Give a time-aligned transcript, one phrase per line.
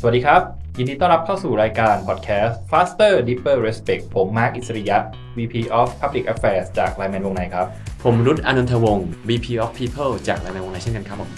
[0.00, 0.42] สวัสดีครับ
[0.78, 4.98] ยินดีต้อนรับเข้าสู่รายการพอดแคสต์ Faster Deeper Respect ผมมาร์คอิสริยะ
[5.36, 7.66] VP of Public Affairs จากไลแมนวงในครับ
[8.04, 11.30] ผมรุตอนันทวงศ์ VP of People จากไลแมนวงในเช่นกันครับผม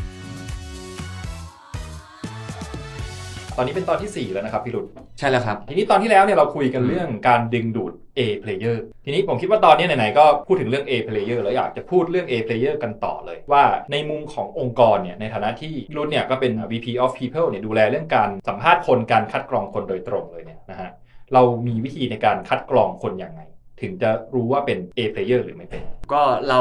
[3.61, 4.86] อนนี้เป็นตอนที่ 4 แล้วนะครับพี่รุด
[5.18, 20.90] ใช่แล้วครับ ทีนี้ตอนที่แล้วเนี่ยเราคุยกันเรื่องการดึงดูด A player ทีนี้ผมคิดว่าตอนนี้ไหนๆก็พูดถึงเรื่อง A player แล้วอยากจะพูดเรื่อง A player กันต่อเลย ว่าในมุมขององค์กรเนี่ยในฐานะที่พี่รุดเนี่ยก็เป็น VP of People เนี่ยดูแลเรื่องการสัมภาษณ์คนการคัดกรองคนโดยตรงเลยเนี่ยนะฮะ
[21.35, 23.43] เรามีวิธีในการคัดกรองคนอย่างไง
[23.82, 25.82] ถึงจะรู้ว่าเป็น A player หรือไม่เป็น
[26.13, 26.61] ก็เรา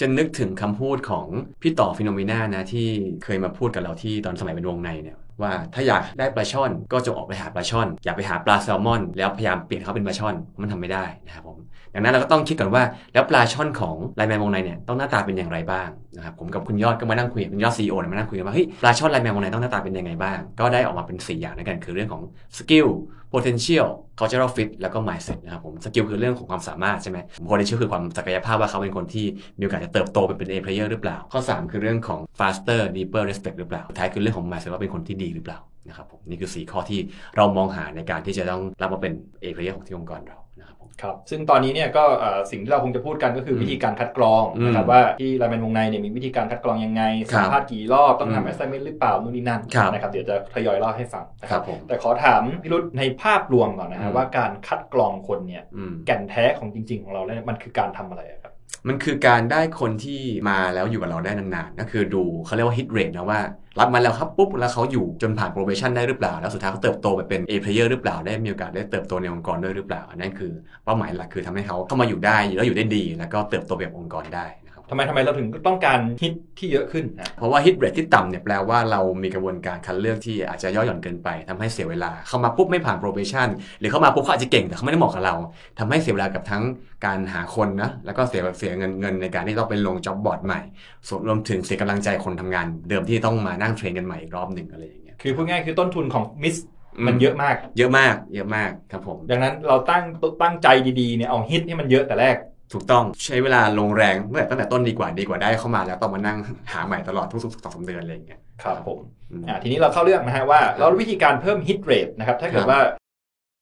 [0.00, 1.26] จะนึกถึงคำพูดของ
[1.62, 2.88] พี่ต่อฟิโนเมนานะที่
[3.24, 11.58] เคยมาพูดกับเราที่ตอนสมัยเป็นวงในเนี่ย ว่าถ้าอยากได้ปลาช่อนก็จงออกไปหาปลาช่อน อย่าไปหาปลาแซลมอน แล้วพยายามเปลี่ยนเขาเป็นปลาช่อนมันทำไม่ได้นะครับผม
[11.94, 22.22] ดังนั้นเราก็ต้องคิดก่อนว่าแล้วปลาช่อนของ LINE MAN Wongnai เนี่ยต้องหน้าตาเป็นอย่างไรบ้างนะครับผมกับคุณยอดก็มานั่งคุยคุณยอด CEO เนี่ยมานั่งคุยกันว่าเฮ้ยปลาช่อน LINE MAN Wongnai ต้องหน้าตาเป็นยังไงบ้าง ก็ได้ออกมาเป็น 4 อย่างด้วยกัน คือเรื่องของ
[22.56, 22.86] skill
[23.32, 27.18] potential cultural fit แล้วก็ mindset นะครับผม skill คือเรื่องของความสามารถใช่ไหม
[27.50, 29.26] potential คือความศักยภาพว่าเขาเป็นคนที่
[29.58, 35.58] มีโอกาสจะเติบโตไปเป็น A player หรือเปล่า ข้อ 3 คือเรื่องของ faster deeper respect หรือเปล่าสุดท้ายคือเรื่องของ mindset ว่าเป็นคนที่ดีหรือเปล่า
[35.88, 37.00] นะครับผมนี่คือ 4 ข้อที่
[37.36, 47.02] เรามองหาในการที่จะต้องรับมาเป็น A player ของที่องค์กรเรา นะครับผมครับซึ่งตอนนี้เนี่ยก็เอ่อสิ่งที่เราคงจะพูดกันก็คือมวิธีการคัดกรองอืมนะครับว่าที่ไลแมนวงในเนี่ยมีวิธีการคัดกรองยังไง
[47.32, 58.52] ครัสับมภาษณ์กี่รอบต้องอืมทำ assignment หรือเปล่านู่นนี่นั่นครับนะครับเดี๋ยวจะทยอยเล่าให้ฟังนะคครัรับบผมแต่ขอถามพี่รุธในภาพรวมก่อนนะอืฮะมว่าการคัดกรองคนเนี่ยอืมแก่นแท้ของจริง ๆ ของเราแล้วเนี่ยมันคือการทำอะไรอะครับ
[58.88, 63.40] มันคือการได้คนที่มาแล้วอยู่กับเราได้นานๆก็คือดูเขาเรียกว่า hit rate นะว่า
[63.78, 70.52] รับมาแล้วครับปุ๊บ แล้วเขาอยู่จนผ่าน probation ได้หรือเปล่า แล้วสุดท้ายเขาเติบโตไปเป็น A player หรือเปล่าได้มีโอกาสได้เติบโตในองค์กรด้วยหรือเปล่า อันนั้นคือ
[70.84, 74.46] เป้าหมายหลักคือทำให้เขาเข้ามาอยู่ได้แล้วอยู่ได้ดี แล้วก็เติบโตแบบองค์กรได้
[74.90, 83.48] ทำไมทำไมเราถึงต้องการฮิตที่เยอะขึ้นนะเพราะว่า hit rate ที่ต่ำเนี่ยแปลว่าเรามีกระบวนการคัดเลือกที่อาจจะย่อหย่อนเกินไปทำให้เสียเวลา เข้ามาปุ๊บไม่ผ่าน probation
[83.80, 85.34] หรือเข้ามาปุ๊บเขาอาจจะเก่งแต่เขาไม่ได้เหมาะกับเรา
[85.78, 86.62] ทำให้เสียเวลากับทั้ง
[87.06, 90.60] การหาคนนะแล้วก็เสียเสียเงินเงินในการที่ต้องไปลง job board ใหม่
[91.08, 96.56] ส่วนรวมถึงเสียกำลังใจคนทำงาน เดิมที่ต้องมานั่ง train กันใหม่อีกรอบหนึ่งอะไรอย่างเงี้ยคือพูดง่ายๆคือต้นทุนของ miss
[96.96, 100.04] อืมมันเยอะมาก เยอะมาก เยอะมากครับผม ดังนั้นเราตั้ง
[100.42, 100.68] ตั้งใจ
[101.00, 102.36] ดีๆเนี่ยเอาฮิตให้มันเยอะแต่แรก
[102.72, 106.38] ถูกต้องใช้เวลาลงแรงเมื่อตั้งแต่ต้นดีกว่าดีกว่าได้เข้ามาแล้วต้องมานั่ง
[106.72, 108.98] หาใหม่ตลอดทุกๆสองสามเดือนอะไรอย่างเงี้ยครับผม
[109.30, 112.80] อืมอ่าทีนี้เราเข้าเรื่องนะฮะว่าแล้ววิธีการเพิ่ม hit rate นะครับถ้าเกิคดรับว่า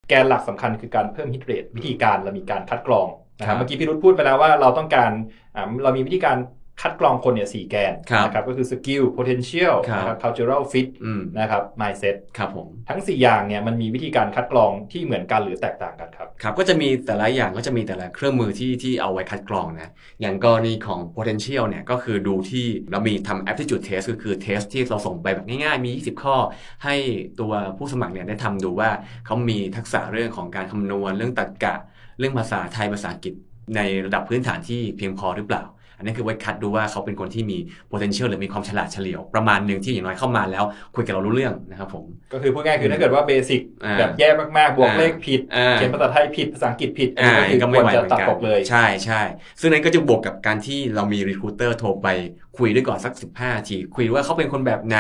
[0.09, 3.09] แกนหลักสำคัญคือการเพิ่ม hit rate วิธีการเรามีการคัดกรอง
[3.41, 5.11] นะคครัรับบเมื่อกี้พี่รุธพูดไปแล้วว่าเราต้องการ
[5.57, 6.37] อ่าเรามีวิธีการ
[6.83, 19.91] คัดกรองคนเนี่ยสี่แกนครับนะครับก็คือสกิล potential ครับนะครับ cultural fit อืมนะครับ mindset ครับผมทั้ง 4 อย่างเนี่ยมันมีวิธีการคัดกรองที่เหมือนกันหรือแตกต่างกันครับครับก็จะมีแต่ละอย่างก็จะมีแต่ละเครื่องมือที่ที่เอาไว้คัดกรองนะ
[20.21, 26.37] อย่างกรณีของ potential เนี่ยก็คือดูที่เรามีทำ aptitude test ก็คือ test ที่เราส่งไปแบบง่ายๆมี 20 ข้อ
[26.85, 26.95] ให้
[27.41, 28.91] ตัวผู้สมัครเนี่ยได้ทำดูว่า
[29.27, 31.75] เขามีทักษะเรื่องของการคำนวณเรื่องตรรกะ
[32.19, 33.35] เรื่องภาษาไทยภาษาอังกฤษ
[33.77, 35.65] ในระดับพื้นฐานที่เพียงพอหรือเปล่า
[35.99, 37.59] อันนี้คือไว้คัดดูว่าเขาเป็นคนที่มี
[37.91, 40.65] potential หรือมีความฉลาดเฉลียวประมาณหนึ่งที่อย่างน้อยเข้ามาแล้ว
[40.95, 44.29] คุยกับเรารู้เรื่องนะครับผมก็คือพูดง่ายๆคือถ้าเกิดว่าเบสิกอ่าแบบแย่
[44.59, 49.23] มากๆบวกอ่าเลขผิดอ่าเขียนภาษาไทยผิดภาษาอังกฤษผิดอ่าอันนี้ก็ก็ไม่คือไหวควรเหจะมือตัดนกันตกเลยใช่ใช่
[49.61, 52.09] ซึ่งนั้นก็จะบวกกับการที่เรามีรี c ูเตอร์โทรไป
[52.59, 54.99] คุยด้วยก่อนสัก 15 ที คุยว่าเขาเป็นคนแบบไหน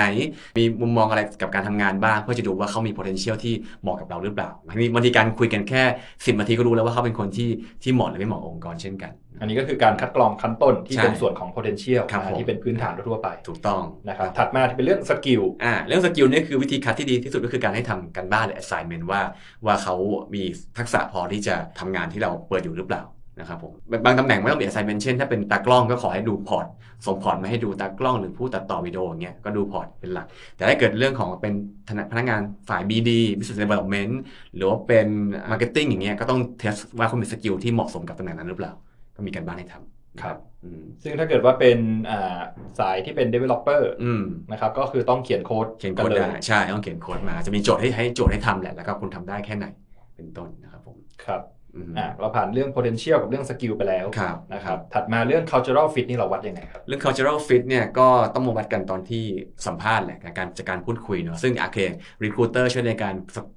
[0.58, 5.82] มีมุมมองอะไรกับการทำงานบ้าง เพื่อจะดูว่าเขามี potential ที่เหมาะกับเราหรือเปล่าบางทีบางทีการคุยกันแค่
[6.12, 7.50] 10 นาทีก็รู้แล้วว่าเขาเป็นคนที่
[7.82, 19.20] ที่เหมาะหรือไม่เหมาะกับองค์กรเช่นกัน อันนี้ก็คือการคัดกรองขั้นต้นที่ใช่เป็นส่วนของ potential ครับนะผมที่เป็นพื้นฐานทั่วๆไปถูกต้องนะครับถัดมาเป็นเรื่อง skill อ่าเรื่อง skill เนี่ยคือวิธีคัดที่ดีที่สุดก็คือการให้ทำการบ้านหรือ assignment ว่า
[19.66, 19.94] ว่าเขา
[20.34, 20.42] มี
[20.78, 23.02] ทักษะพอที่จะทำงานที่เราเปิดอยู่หรือเปล่า
[23.38, 23.72] นะครับผม
[24.04, 26.66] บางตำแหน่งไม่ต้องมี assignment เช่นถ้าเป็นตากล้องก็ขอให้ดู port
[27.06, 30.26] ส่ง port มาให้ดูตากล้องหรือผู้ตัดต่อวิดีโออย่างเงี้ยก็ดู port เป็นหลัก
[30.56, 31.54] แต่ถ้าเกิดเรื่องของเป็น
[32.10, 34.12] พนักงานฝ่าย BD Business Development
[34.54, 35.06] หรือว่าเป็น
[35.50, 38.72] Marketing อย่างเงี้ยก็ต้อง test ว่าคุณมี skill ที่เหมาะสมกับตำแหน่งนั้นหรือเปล่า
[39.16, 41.78] ก็มีการบ้านให้ทำครับอืมซึ่งถ้าเกิดว่าเป็น
[42.10, 42.40] อ่า
[42.78, 49.66] สายที่เป็น developer อืมนะครับก็คือต้องเขียนโค้ดเขียนโค้ดกันได้เลยใช่ต้องเขียนโค้ดมาจะมีโจทย์ให้ให้โจทย์ให้ทำแหละแล้วก็คุณทำได้แค่ไหน
[50.16, 51.42] เป็นต้นนะครับผมครับ
[51.74, 59.24] อืมอ่าเราผ่านเรื่อง potential กับเรื่อง skill ไปแล้วครับนะครับถัดมาเรื่อง cultural fit นี่เราวัดยังไงครับ เรื่อง cultural fit เนี่ยก็ต้องมาวัดกันตอนที่
[59.66, 61.78] สัมภาษณ์แหละการจากการพูดคุยเนาะซึ่งโอเค
[62.24, 63.14] recruiter ช่วยในการ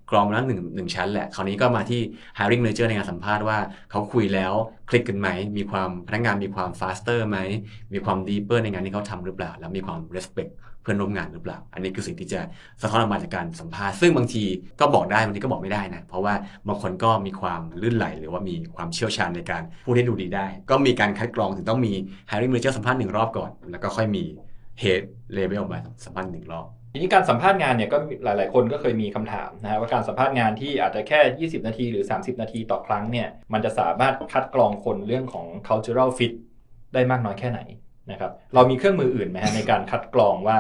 [0.10, 2.02] กรองมาแล้วหนึ่งหนึ่งชั้นแหละ คราวนี้ก็มาที่
[2.38, 3.58] hiring manager ในการสัมภาษณ์ว่า
[3.92, 4.54] เขาคุยแล้ว
[4.90, 5.28] คลิกกันไหม
[5.58, 7.38] มีความพนักงานมีความ faster ไหม
[7.94, 12.42] มีความ deeper ในงานที่เขาทำหรือเปล่า แล้วมีความ respect เพื่อนร่วมงานหรือเปล่า อันนี้คือสิ่งที่จะ
[12.82, 14.44] สะท้อนออกมาจากการสัมภาษณ์ซึ่งบางที
[14.80, 16.34] ก็บอกได้บางทีก็บอกไม่ได้นะ เพราะว่า
[16.68, 21.94] บางคนก็มีความลื่นไหล หรือว่ามีความเชี่ยวชาญในการพูดให้ดูดีได้ ก็มีการคัดกรองถึงต้องมี
[22.30, 24.24] hiring manager สัมภาษณ์หนึ่งรอบก่อน แล้วก็ค่อยมี
[24.82, 25.02] head
[25.38, 36.34] level มาสัมภาษณ์หนึ่งรอบทีนี้การสัมภาษณ์งานเนี่ยก็หลาย ๆ คนก็เคยมีคำถามนะฮะว่าการสัมภาษณ์งานที่อาจจะแค่ 20 นาทีหรือ 30 นาทีต่อครั้งเนี่ยมันจะสามารถคัดกรองคนเรื่องของ cultural fit
[36.94, 37.60] ได้มากน้อยแค่ไหน
[38.12, 40.58] นะครับเรามีเครื่องมืออื่นไหมฮะในการคัดกรองว่า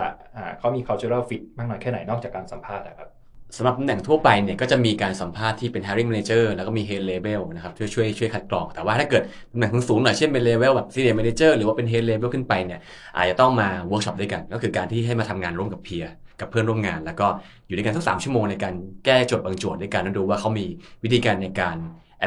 [0.59, 3.09] เขามี cultural fit มากน้อยแค่ไหนนอกจากการสัมภาษณ์นะครับ
[3.57, 12.80] สำหรับตำแหน่งทั่วไปเนี่ยก็จะมีการสัมภาษณ์ที่เป็น hiring manager แล้วก็มี head level นะครับช่วยช่วยช่วยคัดกรอง แต่ว่าถ้าเกิดตำแหน่งสูงหน่อยเช่นเป็น level แบบ senior manager หรือว่าเป็น head level ขึ้นไปเนี่ย
[13.18, 17.27] อาจจะต้องมา workshop ด้วยกัน ก็คือการที่ให้มาทำงานร่วมกับเพียร์กับเพื่อนร่วมงาน แล้วก็
[17.68, 18.74] อยู่ด้วยกันสักสามชั่วโมงในการ
[19.06, 20.65] แก้โจทย์บางโจทย์ด้วยกันแล้วดูว่าเขามี
[21.03, 21.77] วิธีการในการ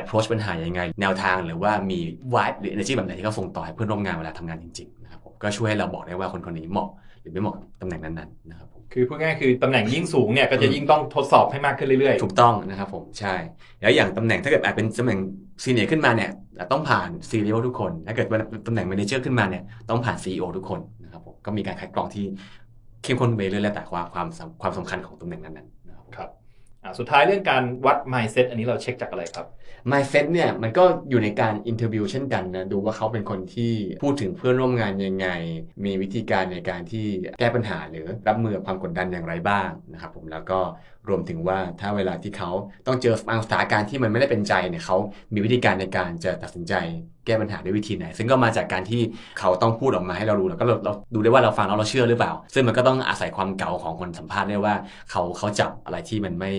[0.01, 1.99] approach ปัญหายังไง แนวทางหรือว่ามี
[2.35, 6.89] vibe หรือ energy แบบไหนที่เขาส่งต่อให้เพื่อนร่วมงานเวลาทำงานจริงๆนะครับผมก็ช่วยให้เราบอกได้ว่าคนคนนี้เหมาะ
[7.21, 13.35] หรือไม่เหมาะกับตำแหน่งนั้นๆนะครับผมคือพูดง่ายๆคือตำแหน่งยิ่งสูงเนี่ยก็จะยิ่งต้องทดสอบให้มากขึ้นเรื่อยถูกต้องนะครับผมใช่
[13.81, 15.19] แล้วอย่างตำแหน่งถ้าเกิดอาจเป็นตำแหน่ง
[15.63, 16.31] senior ขึ้นมาเนี่ย
[16.73, 22.25] ต้องผ่านซีเรียลทุกคนถ้าเกิดเป็นตำแหน่ง m ม n เจอร์ขึ้นมาเนี่ยต้องผ่าน CEO ทุกคนนะครับผมก็มีการคัดกรองที่
[23.03, 26.44] เข้มข้นไปเรื่อยๆแล้วแต่ความความสำความสำคัญของตำแหน่งนั้นๆนะครับๆครับอ่า
[26.99, 29.47] สุดท้ายเรื่องการวัด mindset อันนี้เราเช็คจากอะไรครับ
[29.91, 33.73] mindset เนี่ยมันก็อยู่ในการ interview เช่นกันนะดูว่าเขาเป็นคนที่
[34.03, 35.29] พูดถึงเพื่อนร่วมงานยังไง
[35.85, 37.07] มีวิธีการในการที่
[37.39, 40.61] แก้ปัญหาหรือรับมือกับความกดดันอย่างไรบ้างนะครับผมแล้วก็
[41.09, 42.51] รวมถึงว่าถ้าเวลาที่เขา
[42.87, 44.97] ต้องเจอบางสถานการณ์ที่มันไม่ได้เป็นใจเนี่ยเขา
[45.35, 46.75] มีวิธีการในการจะตัดสินใจ
[47.27, 49.03] แก้ปัญหาด้วยวิธีไหน ซึ่งก็มาจากการที่
[49.39, 54.75] เขาต้องพูดออกมาให้เรารู้แล้วก็เราเราดูได้ว่าเราฟังแล้วเราเชื่อหรือเปล่า ซึ่งมันก็ต้องอาศัยความเก่าของคนสัมภาษณ์ได้วยว่า
[55.11, 56.51] เขาเขาจับอะไรที่มันไม่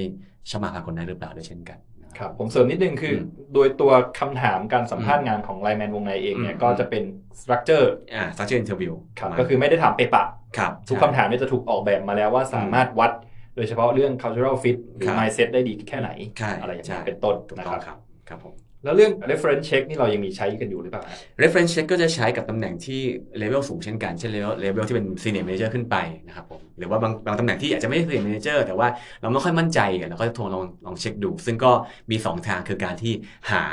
[0.50, 7.03] ชอบมาพากลได้หรือเปล่าด้วยเช่นกันนะครับผมเสริมนิดนึงคืออมโดยตัวคำถามการสัมภาษณ์งานของไลแมนวงในเองเนี่ยอืมก็จะเป็น
[7.41, 10.25] สตรัคเจอร์อ่า structure interview ครับก็คือไม่ได้ถามเปะปะ
[10.57, 13.12] ครับทุกคำถามเนี่ยจะถูกออกแบบมาแล้วว่าสามารถวัด
[13.55, 16.09] โดยเฉพาะเรื่อง cultural fit หรือครับ mindset ได้ดีแค่ไหน
[16.39, 17.97] ใช่อะไรอย่างใช่นี้เป็นต้นถูกต้องนะต้ครับครับ
[18.29, 23.01] ครับผมแล้วเรื่อง reference check นี่เรายังมีใช้กันอยู่หรือเปล่าฮะ reference check ก็จะใช้กับตำแหน่งที่
[23.37, 25.95] เลเวลสูงเช่นกัน เช่นเลเวลเลเวลที่เป็น senior manager ขึ้นไป
[26.27, 28.87] นะครับผมหรือว่าบางบางตำแหน่งที่อาจจะไม่ใช่ senior manager แต่ว่า
[29.21, 31.71] เราไม่ค่อยมั่นใจอะเราก็จะโทรลองลองเช็คดู ซึ่งก็
[32.11, 33.13] มี 2 ทางคือการที่
[33.51, 33.63] หา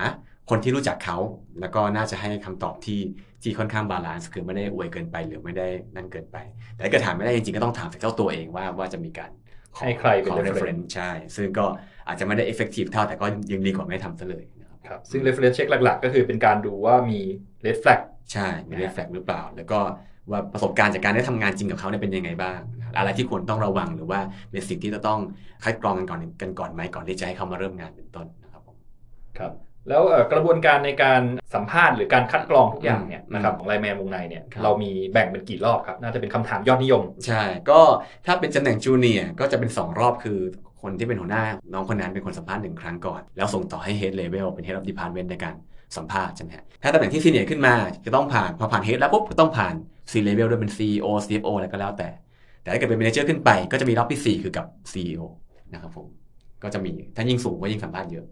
[0.50, 1.16] คนที่รู้จักเขา
[1.60, 3.00] แล้วก็น่าจะให้คำตอบที่
[3.42, 6.36] ที่ค่อนข้าง balance คือไม่ได้อวยเกินไป หรือไม่ได้นั่นเกินไป
[6.74, 9.30] แต่ถ้าเกิดถามไม่ได้จริงๆก็ต้องถามจากเจ้าตัวเองว่าว่าจะมีการ
[9.76, 11.66] ขอให้ใครเป็นขอ reference reference ใช่ ซึ่งก็
[12.08, 17.20] อาจจะไม่ได้ effective เท่าแต่ก็ยังดีกว่าไม่ทำซะเลยนะครับครับซึ่ง reference check หลัก ๆ ก็คือเป็นการดูว่ามี
[17.64, 18.00] red flag
[18.32, 19.80] ใช่มี red flag หรือเปล่า แล้วก็
[20.30, 22.60] ว่าประสบการณ์จากการได้ทำงานจริงกับเขาเนี่ยเป็นยังไงบ้าง
[22.98, 24.20] อะไรที่ควรต้องระวังหรือว่า
[24.50, 25.20] เป็นสิ่งที่จะต้อง
[25.64, 28.76] คัดกรองกันก่อนกันก่อนไหมก่อนที่จะให้เขามาเริ่มงานเป็นต้นนะครับผม
[29.38, 29.52] ครับ
[29.88, 31.22] แล้วเอ่อกระบวนการในการ
[31.54, 37.80] สัมภาษณ์หรือการคัดกรองทุกอย่างเนี่ยอืมนะครับของไลแมนวงในเนี่ยครับเรามีแบ่งเป็นกี่รอบครับ น่าจะเป็นคำถามยอดนิยม ใช่ ก็
[38.26, 40.38] ถ้าเป็นตำแหน่งจูเนียร์ก็จะเป็น 2 รอบคือ
[40.82, 45.54] คนที่เป็นหัวหน้าน้องคนนั้นเป็นคนสัมภาษณ์หนึ่งครั้งก่อน แล้วส่งต่อให้ head level เป็น head of department ในการ
[45.96, 47.74] สัมภาษณ์ใช่ไหมฮะถ้าตำแหน่งที่ senior ขึ้นมา
[48.04, 49.74] จะต้องผ่านพอผ่าน head แล้วปุ๊บก็ต้องผ่าน
[50.10, 52.08] C level ด้วยเป็น CEO CFO อะไรก็แล้วแต่
[52.62, 55.22] แต่ถ้าเกิดเป็น manager ขึ้นไปก็จะมีรอบที่ 4 คือกับ CEO
[55.72, 56.06] นะครับผม
[56.62, 58.26] ก็จะมีถ้ายิ่งสูงก็ยิ่งสัมภาษณ์เยอะ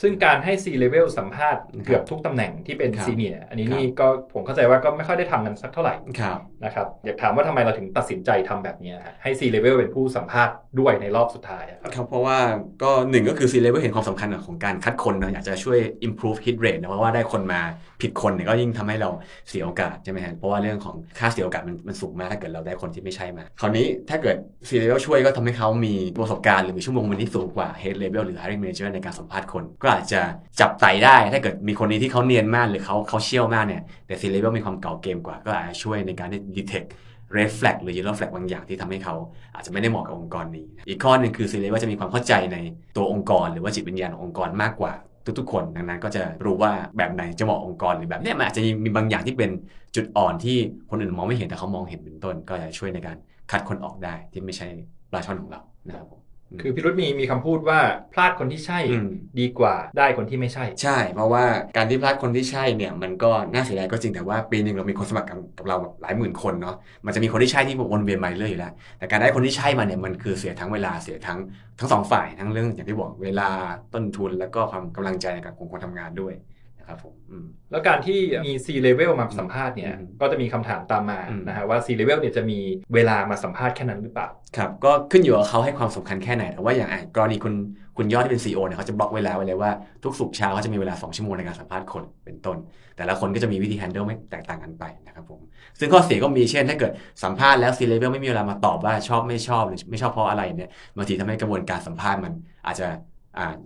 [0.00, 12.38] ซึ่งการให้ C level สัมภาษณ์ครับเกือบทุกตำแหน่งที่เป็นครับซีเนียอันนี้ครับนี่ก็ผมเข้าใจว่าก็ไม่ค่อยได้ทำกันสักเท่าไหร่ครับนะครับอยากถามว่าทำไมเราถึงตัดสินใจทำแบบนี้ฮะให้ C level เป็นผู้สัมภาษณ์ด้วยในรอบสุดท้ายอะครับครับเพราะว่า
[12.82, 17.60] ก็หนึ่งก็คือ C level เห็นความสำคัญของการคัดคนนะอยากจะช่วย improve hit rate นะเพราะว่าได้คนมา
[18.02, 19.10] ผิดคนเนี่ยก็ยิ่งทำให้เรา
[19.48, 24.36] เสียโอกาสใช่ไหมฮะเพราะว่าเรื่องของค่าเสียโอกาสมันมันสูงมากถ้าเกิดเราได้คนที่ไม่ใช่มาคราวนี้ถ้าเกิด
[24.68, 30.20] C level ช่วยก็ทำให้เขามีประสบการณ์หรือมีชั่วโมงวันที่สูงกว่า head level หรือ hiring manager ในการสัมภาษณ์คนก็อาจจะ
[30.60, 36.88] จับไต่ได้ถ้าเกิดมีคนนี้ที่เขาเนียนมากหรือเขาเขาเชี่ยวมากเนี่ยแต่ C level มีความเก่าเกมกว่า ก็อาจจะช่วยในการที่ detect
[37.36, 39.14] red flag หรือ yellow flag บางอย่างที่ทำให้เขา
[39.54, 42.56] อาจจะไม่ได้เหมาะกับองค์กรนี้ อีกข้อหนึ่งคือ C level จะมีความเข้าใจใน
[42.96, 44.92] ตัวองค์กร หรือว่าจิตวิญญาณขององค์กรมากกว่า
[45.38, 49.50] ทุกๆคน ดังนั้นก็จะรู้ว่าแบบไหนจะเหมาะองค์กรหรือแบบนี้มันอาจจะมีบางอย่างที่เป็น
[49.96, 50.56] จุดอ่อนที่
[50.90, 53.16] คนอื่นมองไม่เห็นแต่เขามองเห็นเป็นต้น ก็จะช่วยในการ
[53.50, 54.66] คัดคนออกได้ที่ไม่ใช่
[55.10, 56.21] ปลาช่อนของเรานะครับผม
[56.60, 57.80] คือพี่รุธมีมีคำพูดว่า
[58.12, 59.08] พลาดคนที่ใช่อืม
[59.40, 61.44] ดีกว่าได้คนที่ไม่ใช่ ใช่ เพราะว่า
[61.76, 71.38] การที่พลาดคนที่ใช่เนี่ยมันก็น่าเสียดายก็จริงแต่ว่าปีหนึ่งเรามีคนสมัครกับกับเราแบบหลายหมื่นคนเนาะมันจะมีคนที่ใช่ที่วนเวียนมาเรื่อยอยู่แล้วแต่การได้คนที่ใช่มาเนี่ยมันคือเสียทั้งเวลาเสียทั้ง
[71.78, 73.48] ทั้งสองฝ่ายทั้งเรื่องอย่างที่บอกเวลา
[73.94, 76.34] ต้นทุนแล้วก็ความกำลังใจในการคงคนทำงานด้วย
[76.82, 82.58] นะครับผมอืมแล้วการที่มี C level มาสัมภาษณ์เนี่ยอืมก็จะมีคำถามตามมาอืมนะฮะว่า C level เนี่ยจะมี
[82.94, 87.54] เวลามาสัมภาษณ์แค่นั้นหรือเปล่าครับก็ขึ้นอยู่กับเขาให้ความสำคัญแค่ไหน แต่ว่าอย่างอะกรณีคุณ
[87.96, 89.70] คุณยอดที่เป็น CEO เนี่ยเขาจะบล็อกไว้แล้วไว้เลยว่า
[90.04, 92.56] ทุกสุกร์เช้าเขาจะมีเวลา 2 ชั่วโมงในการสัมภาษณ์คนเป็นต้น
[92.96, 95.40] แต่ละคนก็จะมีวิธี handle ไม่แตกต่างกันไปนะครับผม
[95.78, 96.92] ซึ่งข้อเสียก็มีเช่น ถ้าเกิด
[97.24, 102.32] สัมภาษณ์แล้ว C level ไม่มีเวลามาตอบว่าชอบไม่ชอบหรือไม่ชอบเพราะอะไรเนี่ยบางทีทำให้กระบวนการสัมภาษณ์มัน
[102.66, 102.96] อาจจะอ่า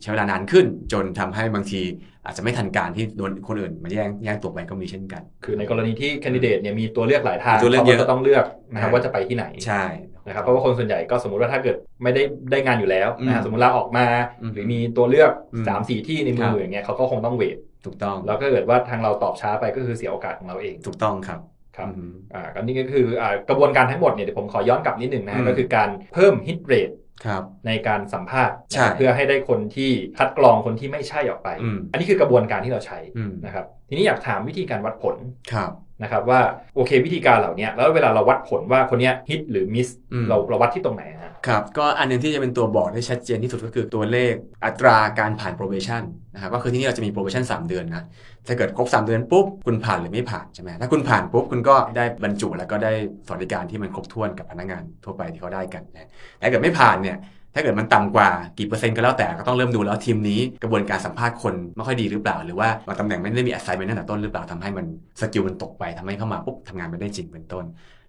[0.01, 1.83] ใช้เวลานานขึ้น จนทำให้บางที
[2.25, 9.85] อาจจะไม่ทันการที่โดนคนอื่นมาแย่งแย่งตัวไปก็มีเช่นกัน คือในกรณีที่แคนดิเดตเนี่ยมีตัวเลือกหลายทางมีตัวเลือกขาเยอะก็ต้องเลือกนะครับใช่ว่าจะไปที่ไหนใช่
[10.27, 14.07] นะครับเพราะว่าคนส่วนใหญ่ก็สมมุติว่าถ้าเกิดไม่ได้ได้งานอยู่แล้วนะฮะอืมสมมติลาออกมา
[14.43, 17.57] อืมหรือมีตัวเลือกอืม3ามสี่ที่ในมืครัอบอย่างเงี้ยเขาก็คงต้องเวท
[17.87, 21.41] ถูกต้องแล้วก็เกิดว่าทางเราตอบช้าไปก็คือเสียโอกาสของเราเองถูกต้องครับ
[21.77, 26.91] ครับอืมอ่าก็นี่ก็คืออ่ากระบวนการทั้งหมดเนี่ยเดี๋ยวผมขอย้อนกลับนิดหนึ่งนะอืฮะมก็คือการเพิ่มฮิตเรท
[27.25, 35.17] ครับ ในการสัมภาษณ์ใช่เพื่อให้ได้คนที่คัดกรองคนที่ไม่ใช่ออกไปอืมอันนี้คือกระบวนการที่เราใช้อืมนะครับ ทีนี้อยากถามวิธีการวัดผล
[35.53, 35.71] ครับ
[36.03, 36.41] นะครับว่า
[36.75, 44.35] โอเควิธีการเหล่านี้แล้วเวลาเราวัดผลว่าคนเนี้ยฮิตหรือมิสอืมเราเราวัดที่ตรงไหนฮะครับ ก็อันหนึงที่จะเป็นตัวบอกได้ชัดเจนที่สุดก็คือตัวเลข
[44.65, 46.03] อัตราการผ่าน probation
[46.35, 48.05] นะครับก็คือที่นี่เราจะมี probation 3 เดือนนะ
[48.47, 52.93] ถ้าเกิดครบ 3 เดือนปุ๊บ คุณผ่านหรือไม่ผ่านใช่ไหมถ้าคุณผ่านปุ๊บ คุณก็ได้บรรจุแล้วก็ได้
[53.27, 57.17] สวัสดิการที่มันครบถ้วนกับพนักงานทั่วไปที่เขาได้กันนะแต่ถ้าเกิดไม่ผ่านเนี่ย
[57.57, 64.87] ถ้าเกิดมันต่ำกว่ากี่เปอร์เซ็นต์ก็แล้วแต่ก็ต้องเริ่มดูแล้วทีมนี้กระบวนการสัมภาษณ์คนไม่ค่อยดีหรือเปล่า หรือว่าบางตำแหน่งไม่ได้มี assignment ตั้งแต่ต้นหรือเปล่าทำให้มัน
[65.21, 67.65] สกิลมันตกไปทำให้เข้ามาปุ๊บทำงานไม่ได้จริงเป็นต้น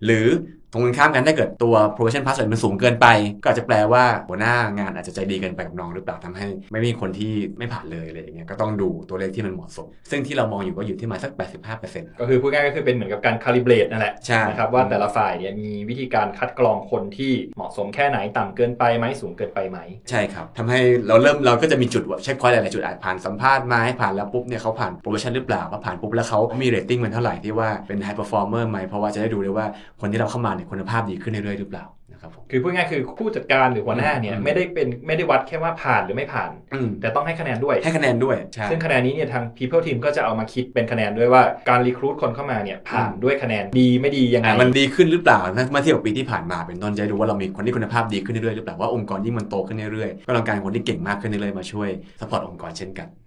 [0.05, 0.27] หรือ
[0.71, 3.07] ตรงกันข้ามกันถ้าเกิดตัว probation pass มันสูงเกินไป
[3.41, 11.31] ก็อาจจะแปลว่าหัวหน้างานอาจจะใจดีเกินไปกับน้องหรือเปล่าทำให้ ไม่มีคนที่ไม่ผ่านเลยอะไรอย่างเงี้ยก็ต้องดูตัวเลขที่มันเหมาะสม ซึ่งที่เรามองอยู่ก็อยู่ที่มาสัก
[11.75, 19.77] 85%ก็คือพูดง่ายๆก็คือเป็นเหมือนกับการ calibrate นั่นแหละใช่นะครับว่าแต่ละฝ่ายเนี่ยมีวิธีการคัดกรองคนที่เหมาะสมแค่ไหนต่ำเกินไปไหมสูงเกินไปไหม
[20.09, 29.67] ใช่ครับทำให้เราเริ่มเราก็จะมีจุดว่า checkpoint หลายๆจุดอาจผ่านสัมภาษณ์มาให้ผ่านแล้วปุ๊บเนี่ยเขาผ่าน probation หรือเปล่าพอผ่านปุ๊บแล้วเขามีเรตติ้งมันเท่าไหร่ที่ว่าเป็น high performer ไหมเพราะว่าจะได้ดูได้ว่า
[30.01, 51.89] คนที่เราเข้ามาเนี่ยคุณภาพดีขึ้นเรื่อยๆหรือเปล่านะครับผมคือพูดง่ายๆคือผู้จัดการหรือหัวหน้าเนี่ยอืมไม่ได้เป็นไม่ได้วัดแค่ว่าผ่านหรือไม่ผ่านอืมแต่ต้องให้คะแนนด้วยให้คะแนนด้วยใช่ซึ่งคะแนนนี้เนี่ยทาง people team ก็จะเอามาคิดเป็นคะแนนด้วยว่าการ recruit คนเข้ามาเนี่ยผ่านด้วยคะแนนดีไม่ดียังไงอะมันดีขึ้นหรือเปล่าถ้ามาเทียบกับปีที่ผ่านมาเป็นต้นจะได้ดูว่าเรามีคนที่คุณภาพดีขึ้นเรื่อยๆหรือเปล่าว่าองค์กรยิ่งมันโตขึ้นเรื่อยๆก็ต้องการคนที่เก่งมากขึ้นเรื่อยๆมาช่วย
[52.21, 53.07] support องค์กรเช่นกัน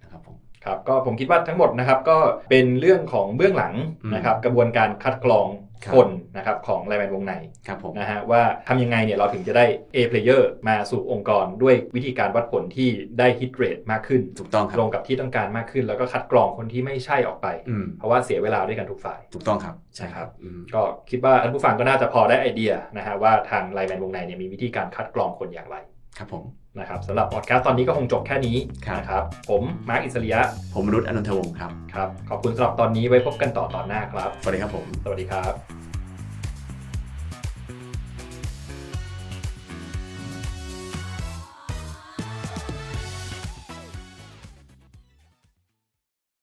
[0.65, 2.17] ครับผมครับก็ผมคิดว่าทั้งหมดนะครับก็
[2.49, 5.47] เป็นเรื่องของเบื้องหลังอืมนะครับกระบวนการคัดกรอง
[5.85, 7.33] ครับคนนะครับของ LINE MAN Wongnai
[7.67, 9.65] ครับผมนะฮะว่าทำยังไงเนี่ยเราถึงจะได้
[9.95, 12.89] A player มาสู่องค์กรด้วยวิธีการวัดผลที่
[13.19, 25.77] ได้ hit rate มากขึ้นถูกต้องครับตรงกับที่ต้องการมากขึ้น แล้วก็คัดกรองคนที่ไม่ใช่ออกไปอืมเพราะว่าเสียเวลาด้วยกันทุกฝ่ายถูกต้องครับใช่ครับอืมก็คิดว่าท่านผู้ฟังก็น่าจะพอได้ไอเดียนะฮะว่าทางไลแมนวงในเนี่ยมีวิธีการคัดกรองคนอย่างไร
[26.17, 26.43] ครับผม
[26.79, 30.41] นะครับสำหรับพอดแคสต์ตอนนี้ก็คงจบแค่นี้ครับนะครับผมมาร์คอิสริยะ
[30.73, 35.90] ผมรุตอนันทวงศ์ครับ ครับ ขอบคุณสำหรับตอนนี้ไว้พบกันต่อตอนหน้าครับ สวัสดีครับผม สวัสดีครับ